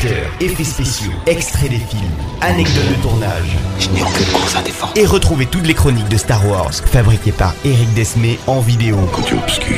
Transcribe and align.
acteurs, 0.00 0.30
effets 0.40 0.64
spéciaux, 0.64 1.12
extraits 1.26 1.68
des 1.68 1.76
films, 1.78 2.00
anecdotes 2.40 2.88
de 2.88 2.94
tournage. 3.02 3.56
Je 3.78 3.90
n'ai 3.90 4.00
aucune 4.02 4.24
cause 4.26 4.56
à 4.56 4.62
défendre. 4.62 4.92
Et 4.96 5.04
retrouvez 5.04 5.44
toutes 5.46 5.66
les 5.66 5.74
chroniques 5.74 6.08
de 6.08 6.16
Star 6.16 6.46
Wars 6.48 6.72
fabriquées 6.72 7.32
par 7.32 7.52
Eric 7.66 7.92
Desmé 7.94 8.38
en 8.46 8.60
vidéo 8.60 8.96
Côté 9.12 9.34
obscur, 9.34 9.76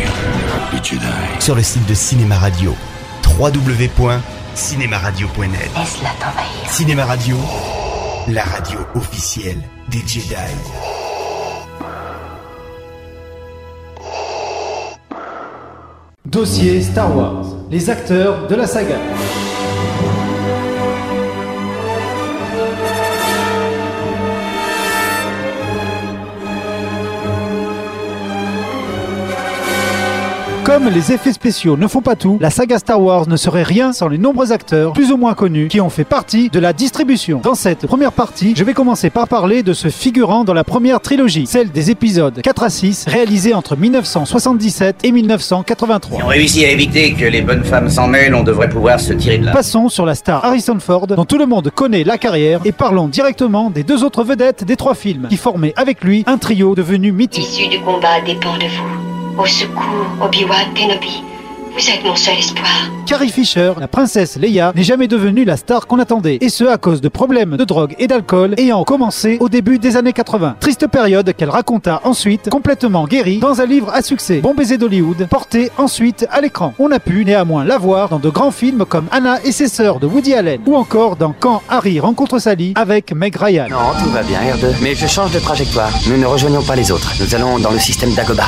les 0.72 0.78
Jedi. 0.82 1.04
sur 1.40 1.54
le 1.56 1.62
site 1.62 1.86
de 1.86 1.94
Cinéma 1.94 2.36
Radio. 2.36 2.74
www.cinemaradio.net 3.38 5.70
Laisse-la 5.76 6.10
t'envahir. 6.20 6.70
Cinéma 6.70 7.04
Radio, 7.04 7.36
la 8.28 8.44
radio 8.44 8.78
officielle 8.94 9.60
des 9.88 10.02
Jedi. 10.06 10.36
Dossier 16.26 16.80
Star 16.82 17.14
Wars. 17.16 17.44
Les 17.70 17.88
acteurs 17.90 18.46
de 18.46 18.54
la 18.54 18.66
saga. 18.66 18.96
Comme 30.72 30.88
les 30.88 31.12
effets 31.12 31.34
spéciaux 31.34 31.76
ne 31.76 31.86
font 31.86 32.00
pas 32.00 32.16
tout, 32.16 32.38
la 32.40 32.48
saga 32.48 32.78
Star 32.78 32.98
Wars 32.98 33.28
ne 33.28 33.36
serait 33.36 33.62
rien 33.62 33.92
sans 33.92 34.08
les 34.08 34.16
nombreux 34.16 34.52
acteurs, 34.52 34.94
plus 34.94 35.12
ou 35.12 35.18
moins 35.18 35.34
connus, 35.34 35.68
qui 35.68 35.82
ont 35.82 35.90
fait 35.90 36.02
partie 36.02 36.48
de 36.48 36.58
la 36.58 36.72
distribution. 36.72 37.42
Dans 37.42 37.54
cette 37.54 37.86
première 37.86 38.12
partie, 38.12 38.54
je 38.56 38.64
vais 38.64 38.72
commencer 38.72 39.10
par 39.10 39.28
parler 39.28 39.62
de 39.62 39.74
ce 39.74 39.88
figurant 39.88 40.44
dans 40.44 40.54
la 40.54 40.64
première 40.64 41.00
trilogie, 41.00 41.46
celle 41.46 41.70
des 41.70 41.90
épisodes 41.90 42.40
4 42.40 42.62
à 42.62 42.70
6, 42.70 43.04
réalisés 43.06 43.52
entre 43.52 43.76
1977 43.76 45.00
et 45.04 45.12
1983. 45.12 46.20
On 46.24 46.28
réussit 46.28 46.64
à 46.64 46.70
éviter 46.70 47.12
que 47.12 47.26
les 47.26 47.42
bonnes 47.42 47.64
femmes 47.64 47.90
s'en 47.90 48.08
mêlent, 48.08 48.34
on 48.34 48.42
devrait 48.42 48.70
pouvoir 48.70 48.98
se 48.98 49.12
tirer 49.12 49.36
de 49.36 49.44
là. 49.44 49.52
Passons 49.52 49.90
sur 49.90 50.06
la 50.06 50.14
star 50.14 50.42
Harrison 50.42 50.78
Ford, 50.80 51.06
dont 51.06 51.26
tout 51.26 51.36
le 51.36 51.44
monde 51.44 51.68
connaît 51.68 52.02
la 52.02 52.16
carrière, 52.16 52.60
et 52.64 52.72
parlons 52.72 53.08
directement 53.08 53.68
des 53.68 53.82
deux 53.82 54.04
autres 54.04 54.24
vedettes 54.24 54.64
des 54.64 54.76
trois 54.76 54.94
films, 54.94 55.26
qui 55.28 55.36
formaient 55.36 55.74
avec 55.76 56.02
lui 56.02 56.24
un 56.26 56.38
trio 56.38 56.74
devenu 56.74 57.12
mythique. 57.12 57.44
L'issue 57.44 57.68
du 57.68 57.80
combat 57.80 58.22
dépend 58.24 58.56
de 58.56 58.64
vous. 58.64 59.01
Au 59.38 59.46
secours, 59.46 60.06
Obi-Wan 60.20 60.74
Kenobi. 60.74 61.22
Vous 61.74 61.88
êtes 61.88 62.04
mon 62.04 62.14
seul 62.14 62.36
espoir. 62.36 62.68
Carrie 63.06 63.30
Fisher, 63.30 63.72
la 63.80 63.88
princesse 63.88 64.36
Leia, 64.36 64.72
n'est 64.76 64.82
jamais 64.82 65.08
devenue 65.08 65.46
la 65.46 65.56
star 65.56 65.86
qu'on 65.86 65.98
attendait, 65.98 66.36
et 66.42 66.50
ce 66.50 66.64
à 66.64 66.76
cause 66.76 67.00
de 67.00 67.08
problèmes 67.08 67.56
de 67.56 67.64
drogue 67.64 67.94
et 67.98 68.06
d'alcool 68.06 68.54
ayant 68.58 68.84
commencé 68.84 69.38
au 69.40 69.48
début 69.48 69.78
des 69.78 69.96
années 69.96 70.12
80. 70.12 70.56
Triste 70.60 70.86
période 70.86 71.32
qu'elle 71.32 71.48
raconta 71.48 72.02
ensuite, 72.04 72.50
complètement 72.50 73.06
guérie, 73.06 73.38
dans 73.38 73.62
un 73.62 73.64
livre 73.64 73.90
à 73.94 74.02
succès, 74.02 74.40
Bon 74.40 74.52
baiser 74.54 74.76
d'Hollywood, 74.76 75.26
porté 75.30 75.70
ensuite 75.78 76.26
à 76.30 76.42
l'écran. 76.42 76.74
On 76.78 76.90
a 76.90 76.98
pu 76.98 77.24
néanmoins 77.24 77.64
la 77.64 77.78
voir 77.78 78.10
dans 78.10 78.18
de 78.18 78.28
grands 78.28 78.50
films 78.50 78.84
comme 78.84 79.06
Anna 79.10 79.38
et 79.42 79.52
ses 79.52 79.68
sœurs 79.68 79.98
de 79.98 80.06
Woody 80.06 80.34
Allen, 80.34 80.60
ou 80.66 80.76
encore 80.76 81.16
dans 81.16 81.34
Quand 81.38 81.62
Harry 81.70 82.00
rencontre 82.00 82.38
Sally 82.38 82.74
avec 82.76 83.14
Meg 83.14 83.34
Ryan. 83.34 83.68
Non, 83.70 83.98
tout 83.98 84.10
va 84.10 84.22
bien, 84.22 84.40
R2. 84.40 84.74
Mais 84.82 84.94
je 84.94 85.06
change 85.06 85.32
de 85.32 85.38
trajectoire. 85.38 85.90
Nous 86.06 86.18
ne 86.18 86.26
rejoignons 86.26 86.62
pas 86.62 86.76
les 86.76 86.92
autres. 86.92 87.10
Nous 87.18 87.34
allons 87.34 87.58
dans 87.58 87.70
le 87.70 87.78
système 87.78 88.12
d'Agoba. 88.12 88.44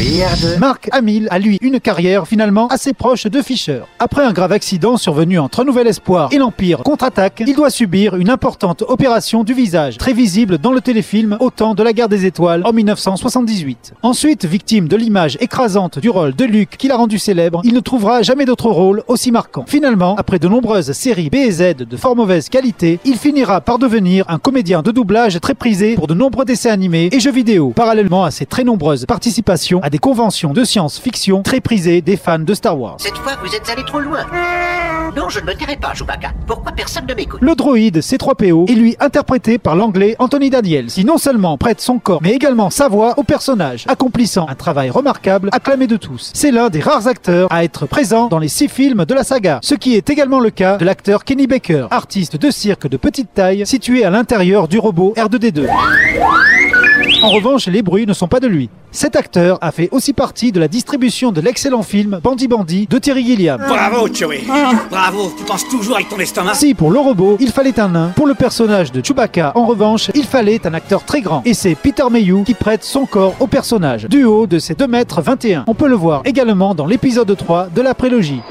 R2. 0.00 0.58
Mark 0.58 0.88
Hamill 0.90 1.28
a 1.30 1.38
lui 1.38 1.56
une 1.60 1.78
carrière 1.78 2.26
finalement 2.26 2.66
assez 2.66 2.92
proche 2.92 3.26
de 3.26 3.40
Fisher. 3.40 3.82
Après 4.00 4.24
un 4.24 4.32
grave 4.32 4.50
accident 4.50 4.96
survenu 4.96 5.38
entre 5.38 5.62
Nouvel 5.62 5.86
Espoir 5.86 6.30
et 6.32 6.38
l'Empire 6.38 6.82
contre-attaque, 6.82 7.44
il 7.46 7.54
doit 7.54 7.70
subir 7.70 8.16
une 8.16 8.28
importante 8.28 8.82
opération 8.82 9.44
du 9.44 9.54
visage, 9.54 9.96
très 9.96 10.12
visible 10.12 10.58
dans 10.58 10.72
le 10.72 10.80
téléfilm 10.80 11.36
Au 11.38 11.50
temps 11.50 11.74
de 11.74 11.82
la 11.84 11.92
guerre 11.92 12.08
des 12.08 12.26
étoiles 12.26 12.62
en 12.64 12.72
1978. 12.72 13.94
Ensuite, 14.02 14.44
victime 14.44 14.88
de 14.88 14.96
l'image 14.96 15.38
écrasante 15.40 16.00
du 16.00 16.10
rôle 16.10 16.34
de 16.34 16.44
Luke 16.44 16.76
qui 16.76 16.88
l'a 16.88 16.96
rendu 16.96 17.20
célèbre, 17.20 17.60
il 17.62 17.72
ne 17.72 17.80
trouvera 17.80 18.22
jamais 18.22 18.46
d'autre 18.46 18.70
rôle 18.70 19.04
aussi 19.06 19.30
marquant. 19.30 19.64
Finalement, 19.68 20.16
après 20.16 20.40
de 20.40 20.48
nombreuses 20.48 20.90
séries 20.90 21.30
B 21.30 21.36
et 21.36 21.52
Z 21.52 21.76
de 21.76 21.96
fort 21.96 22.16
mauvaise 22.16 22.48
qualité, 22.48 22.98
il 23.04 23.16
finira 23.16 23.60
par 23.60 23.78
devenir 23.78 24.24
un 24.28 24.38
comédien 24.38 24.82
de 24.82 24.90
doublage 24.90 25.40
très 25.40 25.54
prisé 25.54 25.94
pour 25.94 26.08
de 26.08 26.14
nombreux 26.14 26.44
dessins 26.44 26.72
animés 26.72 27.10
et 27.12 27.20
jeux 27.20 27.32
vidéo, 27.32 27.72
parallèlement 27.76 28.24
à 28.24 28.32
ses 28.32 28.44
très 28.44 28.64
nombreuses 28.64 29.06
participations 29.06 29.83
à 29.84 29.90
des 29.90 29.98
conventions 29.98 30.54
de 30.54 30.64
science-fiction 30.64 31.42
très 31.42 31.60
prisées 31.60 32.00
des 32.00 32.16
fans 32.16 32.38
de 32.38 32.54
Star 32.54 32.80
Wars. 32.80 32.96
Cette 33.00 33.18
fois, 33.18 33.32
vous 33.44 33.54
êtes 33.54 33.68
allé 33.68 33.84
trop 33.84 34.00
loin. 34.00 34.20
Non, 35.14 35.28
je 35.28 35.40
ne 35.40 35.44
me 35.44 35.52
tairai 35.52 35.76
pas, 35.76 35.92
Chewbacca. 35.92 36.32
Pourquoi 36.46 36.72
personne 36.72 37.04
ne 37.06 37.12
m'écoute? 37.12 37.42
Le 37.42 37.54
droïde 37.54 37.98
C3PO 37.98 38.70
est 38.70 38.74
lui 38.74 38.96
interprété 38.98 39.58
par 39.58 39.76
l'anglais 39.76 40.16
Anthony 40.18 40.48
Daniels, 40.48 40.86
qui 40.86 41.04
non 41.04 41.18
seulement 41.18 41.58
prête 41.58 41.82
son 41.82 41.98
corps, 41.98 42.20
mais 42.22 42.32
également 42.32 42.70
sa 42.70 42.88
voix 42.88 43.12
au 43.18 43.24
personnage, 43.24 43.84
accomplissant 43.86 44.46
un 44.48 44.54
travail 44.54 44.88
remarquable, 44.88 45.50
acclamé 45.52 45.86
de 45.86 45.98
tous. 45.98 46.30
C'est 46.32 46.50
l'un 46.50 46.70
des 46.70 46.80
rares 46.80 47.06
acteurs 47.06 47.52
à 47.52 47.62
être 47.62 47.84
présent 47.84 48.28
dans 48.28 48.38
les 48.38 48.48
six 48.48 48.68
films 48.68 49.04
de 49.04 49.12
la 49.12 49.22
saga, 49.22 49.58
ce 49.62 49.74
qui 49.74 49.96
est 49.96 50.08
également 50.08 50.40
le 50.40 50.48
cas 50.48 50.78
de 50.78 50.86
l'acteur 50.86 51.24
Kenny 51.24 51.46
Baker, 51.46 51.88
artiste 51.90 52.36
de 52.36 52.50
cirque 52.50 52.88
de 52.88 52.96
petite 52.96 53.34
taille, 53.34 53.66
situé 53.66 54.02
à 54.02 54.08
l'intérieur 54.08 54.66
du 54.66 54.78
robot 54.78 55.12
R2D2. 55.14 55.68
En 57.24 57.30
revanche, 57.30 57.68
les 57.68 57.80
bruits 57.80 58.04
ne 58.06 58.12
sont 58.12 58.28
pas 58.28 58.38
de 58.38 58.46
lui. 58.46 58.68
Cet 58.90 59.16
acteur 59.16 59.56
a 59.62 59.72
fait 59.72 59.88
aussi 59.92 60.12
partie 60.12 60.52
de 60.52 60.60
la 60.60 60.68
distribution 60.68 61.32
de 61.32 61.40
l'excellent 61.40 61.82
film 61.82 62.20
Bandy 62.22 62.48
Bandy 62.48 62.86
de 62.86 62.98
Terry 62.98 63.24
Gilliam. 63.24 63.58
Bravo, 63.66 64.12
Chewie. 64.12 64.44
Bravo, 64.90 65.32
tu 65.36 65.42
penses 65.44 65.66
toujours 65.66 65.94
avec 65.94 66.10
ton 66.10 66.18
estomac. 66.18 66.52
Si 66.52 66.74
pour 66.74 66.90
le 66.90 67.00
robot, 67.00 67.38
il 67.40 67.50
fallait 67.50 67.80
un 67.80 67.88
nain, 67.88 68.12
pour 68.14 68.26
le 68.26 68.34
personnage 68.34 68.92
de 68.92 69.02
Chewbacca, 69.02 69.52
en 69.54 69.64
revanche, 69.64 70.10
il 70.14 70.24
fallait 70.24 70.66
un 70.66 70.74
acteur 70.74 71.02
très 71.02 71.22
grand. 71.22 71.40
Et 71.46 71.54
c'est 71.54 71.74
Peter 71.74 72.04
Mayhew 72.10 72.44
qui 72.44 72.52
prête 72.52 72.84
son 72.84 73.06
corps 73.06 73.34
au 73.40 73.46
personnage, 73.46 74.04
du 74.04 74.24
haut 74.24 74.46
de 74.46 74.58
ses 74.58 74.74
2 74.74 74.86
mètres 74.86 75.22
21. 75.22 75.64
On 75.66 75.74
peut 75.74 75.88
le 75.88 75.96
voir 75.96 76.20
également 76.26 76.74
dans 76.74 76.84
l'épisode 76.84 77.34
3 77.34 77.68
de 77.74 77.80
la 77.80 77.94
prélogie. 77.94 78.42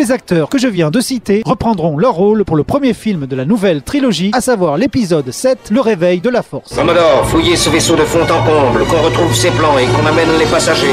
Les 0.00 0.12
acteurs 0.12 0.48
que 0.48 0.56
je 0.56 0.66
viens 0.66 0.90
de 0.90 0.98
citer 0.98 1.42
reprendront 1.44 1.98
leur 1.98 2.14
rôle 2.14 2.46
pour 2.46 2.56
le 2.56 2.64
premier 2.64 2.94
film 2.94 3.26
de 3.26 3.36
la 3.36 3.44
nouvelle 3.44 3.82
trilogie, 3.82 4.30
à 4.32 4.40
savoir 4.40 4.78
l'épisode 4.78 5.30
7, 5.30 5.68
Le 5.70 5.82
réveil 5.82 6.22
de 6.22 6.30
la 6.30 6.40
force. 6.40 6.74
Commodore, 6.74 7.26
fouillez 7.26 7.54
ce 7.54 7.68
vaisseau 7.68 7.96
de 7.96 8.04
fond 8.04 8.22
en 8.22 8.42
comble, 8.42 8.86
qu'on 8.86 9.02
retrouve 9.02 9.34
ses 9.34 9.50
plans 9.50 9.76
et 9.76 9.84
qu'on 9.84 10.06
amène 10.06 10.38
les 10.38 10.46
passagers. 10.46 10.86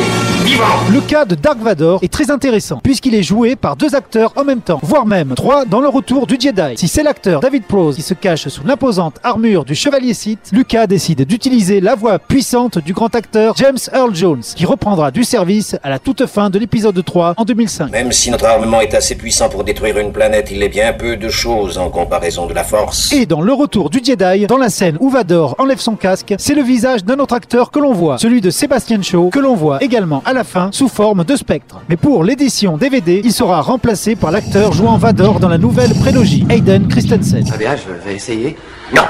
Vivants 0.43 0.65
Le 0.91 0.99
cas 0.99 1.23
de 1.23 1.35
Dark 1.35 1.59
Vador 1.59 2.03
est 2.03 2.11
très 2.11 2.31
intéressant, 2.31 2.81
puisqu'il 2.83 3.15
est 3.15 3.23
joué 3.23 3.55
par 3.55 3.77
deux 3.77 3.95
acteurs 3.95 4.33
en 4.35 4.43
même 4.43 4.59
temps, 4.59 4.79
voire 4.83 5.05
même 5.05 5.35
trois 5.35 5.63
dans 5.63 5.79
le 5.79 5.87
retour 5.87 6.27
du 6.27 6.35
Jedi. 6.37 6.75
Si 6.75 6.89
c'est 6.89 7.03
l'acteur 7.03 7.39
David 7.39 7.63
Prowse 7.63 7.95
qui 7.95 8.01
se 8.01 8.13
cache 8.13 8.49
sous 8.49 8.65
l'imposante 8.67 9.15
armure 9.23 9.63
du 9.63 9.73
chevalier 9.73 10.13
Sith, 10.13 10.49
Lucas 10.51 10.85
décide 10.85 11.25
d'utiliser 11.25 11.79
la 11.79 11.95
voix 11.95 12.19
puissante 12.19 12.77
du 12.79 12.91
grand 12.91 13.15
acteur 13.15 13.55
James 13.55 13.77
Earl 13.93 14.13
Jones, 14.13 14.43
qui 14.53 14.65
reprendra 14.65 15.11
du 15.11 15.23
service 15.23 15.77
à 15.81 15.89
la 15.89 15.99
toute 15.99 16.25
fin 16.25 16.49
de 16.49 16.59
l'épisode 16.59 17.01
3 17.05 17.35
en 17.37 17.45
2005. 17.45 17.89
Même 17.89 18.11
si 18.11 18.31
notre 18.31 18.45
armement 18.45 18.81
est 18.81 18.96
assez 18.97 19.15
puissant 19.15 19.47
pour 19.47 19.63
détruire 19.63 19.97
une 19.99 20.11
planète, 20.11 20.49
il 20.51 20.63
est 20.63 20.69
bien 20.69 20.91
peu 20.91 21.17
de 21.17 21.29
choses 21.29 21.77
en 21.77 21.89
comparaison 21.89 22.47
de 22.47 22.53
la 22.53 22.63
force. 22.63 23.13
Et 23.13 23.25
dans 23.27 23.41
le 23.41 23.53
retour 23.53 23.89
du 23.89 23.99
Jedi, 24.03 24.47
dans 24.47 24.57
la 24.57 24.69
scène 24.69 24.97
où 24.99 25.09
Vador 25.09 25.55
enlève 25.59 25.79
son 25.79 25.95
casque, 25.95 26.33
c'est 26.39 26.55
le 26.55 26.63
visage 26.63 27.05
d'un 27.05 27.19
autre 27.19 27.35
acteur 27.35 27.69
que 27.69 27.79
l'on 27.79 27.93
voit, 27.93 28.17
celui 28.17 28.41
de 28.41 28.49
Sébastien 28.49 29.01
Shaw, 29.01 29.29
que 29.29 29.39
l'on 29.39 29.55
voit 29.55 29.83
également 29.83 30.23
à 30.25 30.33
la 30.33 30.43
fin 30.43 30.69
sous 30.71 30.89
forme 30.89 31.23
de 31.23 31.35
spectre. 31.35 31.79
Mais 31.89 31.95
pour 31.95 32.23
l'édition 32.23 32.75
DVD, 32.75 33.21
il 33.23 33.31
sera 33.31 33.61
remplacé 33.61 34.15
par 34.15 34.31
l'acteur 34.31 34.73
jouant 34.73 34.97
Vador 34.97 35.39
dans 35.39 35.49
la 35.49 35.59
nouvelle 35.59 35.93
prélogie, 35.93 36.45
Hayden 36.49 36.87
Christensen. 36.87 37.45
Très 37.45 37.57
bien, 37.57 37.75
je 37.75 38.09
vais 38.09 38.15
essayer. 38.15 38.57
Non, 38.95 39.03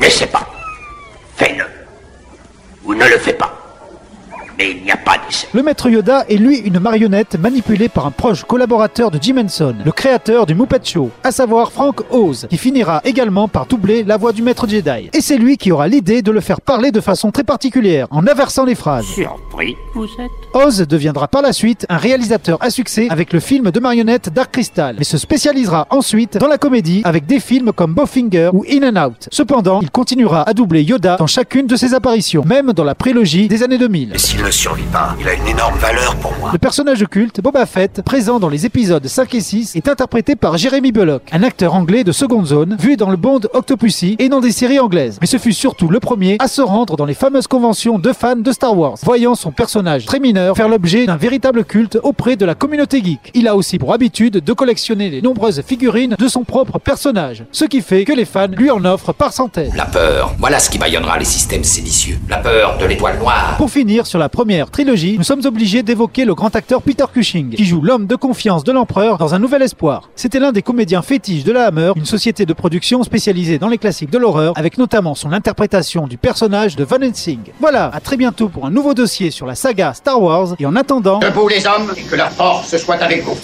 n'essaie 0.00 0.26
pas. 0.26 0.46
Fais-le. 1.36 1.64
Ou 2.84 2.94
ne 2.94 3.04
le 3.04 3.18
fais 3.18 3.32
pas. 3.32 3.49
Mais 4.60 4.72
il 4.72 4.82
n'y 4.82 4.90
a 4.90 4.96
pas 4.98 5.16
d'essai. 5.16 5.48
Le 5.54 5.62
maître 5.62 5.88
Yoda 5.88 6.26
est 6.28 6.36
lui 6.36 6.58
une 6.58 6.80
marionnette 6.80 7.38
manipulée 7.40 7.88
par 7.88 8.04
un 8.04 8.10
proche 8.10 8.44
collaborateur 8.44 9.10
de 9.10 9.18
Jim 9.18 9.38
Henson, 9.38 9.74
le 9.82 9.90
créateur 9.90 10.44
du 10.44 10.54
Muppet 10.54 10.84
Show, 10.84 11.08
à 11.24 11.32
savoir 11.32 11.72
Frank 11.72 12.02
Oz, 12.10 12.46
qui 12.50 12.58
finira 12.58 13.00
également 13.04 13.48
par 13.48 13.64
doubler 13.64 14.04
la 14.04 14.18
voix 14.18 14.32
du 14.34 14.42
maître 14.42 14.68
Jedi. 14.68 15.08
Et 15.14 15.22
c'est 15.22 15.38
lui 15.38 15.56
qui 15.56 15.72
aura 15.72 15.88
l'idée 15.88 16.20
de 16.20 16.30
le 16.30 16.40
faire 16.40 16.60
parler 16.60 16.90
de 16.90 17.00
façon 17.00 17.30
très 17.30 17.42
particulière, 17.42 18.06
en 18.10 18.26
inversant 18.26 18.66
les 18.66 18.74
phrases. 18.74 19.06
Surpris, 19.06 19.76
vous 19.94 20.04
êtes 20.04 20.30
Oz 20.52 20.86
deviendra 20.86 21.26
par 21.26 21.40
la 21.40 21.54
suite 21.54 21.86
un 21.88 21.96
réalisateur 21.96 22.58
à 22.60 22.68
succès 22.68 23.06
avec 23.08 23.32
le 23.32 23.40
film 23.40 23.70
de 23.70 23.80
marionnette 23.80 24.28
Dark 24.28 24.52
Crystal, 24.52 24.94
mais 24.98 25.04
se 25.04 25.16
spécialisera 25.16 25.86
ensuite 25.88 26.36
dans 26.36 26.48
la 26.48 26.58
comédie 26.58 27.00
avec 27.04 27.24
des 27.24 27.40
films 27.40 27.72
comme 27.72 27.94
Bowfinger 27.94 28.50
ou 28.52 28.66
In 28.70 28.94
and 28.94 29.06
Out. 29.06 29.28
Cependant, 29.30 29.80
il 29.80 29.90
continuera 29.90 30.42
à 30.42 30.52
doubler 30.52 30.82
Yoda 30.82 31.16
dans 31.16 31.26
chacune 31.26 31.66
de 31.66 31.76
ses 31.76 31.94
apparitions, 31.94 32.44
même 32.44 32.74
dans 32.74 32.84
la 32.84 32.94
prélogie 32.94 33.48
des 33.48 33.62
années 33.62 33.78
2000. 33.78 34.18
S'il 34.18 34.42
me 34.42 34.49
ne 34.50 34.52
survit 34.52 34.82
pas. 34.82 35.14
Il 35.20 35.28
a 35.28 35.34
une 35.34 35.46
énorme 35.46 35.78
valeur 35.78 36.16
pour 36.16 36.34
moi. 36.40 36.50
Le 36.52 36.58
personnage 36.58 37.04
culte, 37.08 37.40
Boba 37.40 37.66
Fett, 37.66 38.02
présent 38.02 38.40
dans 38.40 38.48
les 38.48 38.66
épisodes 38.66 39.06
5 39.06 39.32
et 39.36 39.40
6, 39.40 39.76
est 39.76 39.86
interprété 39.86 40.34
par 40.34 40.58
Jeremy 40.58 40.90
Bulloch, 40.90 41.22
un 41.30 41.44
acteur 41.44 41.74
anglais 41.74 42.02
de 42.02 42.10
seconde 42.10 42.46
zone, 42.46 42.76
vu 42.80 42.96
dans 42.96 43.10
le 43.10 43.16
Bond 43.16 43.42
Octopussy 43.52 44.16
et 44.18 44.28
dans 44.28 44.40
des 44.40 44.50
séries 44.50 44.80
anglaises. 44.80 45.18
Mais 45.20 45.28
ce 45.28 45.36
fut 45.36 45.52
surtout 45.52 45.86
le 45.86 46.00
premier 46.00 46.36
à 46.40 46.48
se 46.48 46.62
rendre 46.62 46.96
dans 46.96 47.04
les 47.04 47.14
fameuses 47.14 47.46
conventions 47.46 48.00
de 48.00 48.12
fans 48.12 48.34
de 48.34 48.50
Star 48.50 48.76
Wars, 48.76 48.96
voyant 49.04 49.36
son 49.36 49.52
personnage 49.52 50.04
très 50.04 50.18
mineur 50.18 50.56
faire 50.56 50.68
l'objet 50.68 51.06
d'un 51.06 51.16
véritable 51.16 51.64
culte 51.64 52.00
auprès 52.02 52.34
de 52.34 52.44
la 52.44 52.56
communauté 52.56 53.04
geek. 53.04 53.30
Il 53.34 53.46
a 53.46 53.54
aussi 53.54 53.78
pour 53.78 53.94
habitude 53.94 54.42
de 54.44 54.52
collectionner 54.52 55.10
les 55.10 55.22
nombreuses 55.22 55.62
figurines 55.62 56.16
de 56.18 56.28
son 56.28 56.42
propre 56.42 56.80
personnage, 56.80 57.44
ce 57.52 57.66
qui 57.66 57.82
fait 57.82 58.04
que 58.04 58.12
les 58.12 58.24
fans 58.24 58.48
lui 58.48 58.72
en 58.72 58.84
offrent 58.84 59.12
par 59.12 59.32
centaines. 59.32 59.72
La 59.76 59.86
peur, 59.86 60.34
voilà 60.40 60.58
ce 60.58 60.70
qui 60.70 60.78
baillonnera 60.78 61.18
les 61.18 61.24
systèmes 61.24 61.62
séditieux. 61.62 62.18
La 62.28 62.38
peur 62.38 62.78
de 62.78 62.86
l'étoile 62.86 63.20
noire. 63.20 63.54
Pour 63.56 63.70
finir 63.70 64.08
sur 64.08 64.18
la 64.18 64.28
première 64.40 64.70
trilogie, 64.70 65.18
nous 65.18 65.22
sommes 65.22 65.44
obligés 65.44 65.82
d'évoquer 65.82 66.24
le 66.24 66.34
grand 66.34 66.56
acteur 66.56 66.80
Peter 66.80 67.04
Cushing, 67.12 67.50
qui 67.50 67.66
joue 67.66 67.82
l'homme 67.82 68.06
de 68.06 68.16
confiance 68.16 68.64
de 68.64 68.72
l'empereur 68.72 69.18
dans 69.18 69.34
Un 69.34 69.38
Nouvel 69.38 69.60
Espoir. 69.60 70.08
C'était 70.16 70.38
l'un 70.38 70.50
des 70.50 70.62
comédiens 70.62 71.02
fétiches 71.02 71.44
de 71.44 71.52
la 71.52 71.66
Hammer, 71.66 71.92
une 71.94 72.06
société 72.06 72.46
de 72.46 72.54
production 72.54 73.02
spécialisée 73.02 73.58
dans 73.58 73.68
les 73.68 73.76
classiques 73.76 74.08
de 74.08 74.16
l'horreur, 74.16 74.54
avec 74.56 74.78
notamment 74.78 75.14
son 75.14 75.34
interprétation 75.34 76.06
du 76.06 76.16
personnage 76.16 76.74
de 76.74 76.84
Van 76.84 77.02
Helsing. 77.02 77.40
Voilà, 77.60 77.90
à 77.92 78.00
très 78.00 78.16
bientôt 78.16 78.48
pour 78.48 78.64
un 78.64 78.70
nouveau 78.70 78.94
dossier 78.94 79.30
sur 79.30 79.44
la 79.44 79.54
saga 79.54 79.92
Star 79.92 80.22
Wars, 80.22 80.54
et 80.58 80.64
en 80.64 80.74
attendant... 80.74 81.18
Debout 81.18 81.48
les 81.48 81.66
hommes, 81.66 81.92
et 81.94 82.00
que 82.00 82.16
la 82.16 82.30
force 82.30 82.74
soit 82.78 83.02
avec 83.02 83.22
vous. 83.22 83.36